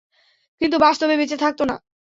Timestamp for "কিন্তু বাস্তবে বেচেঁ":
0.61-1.37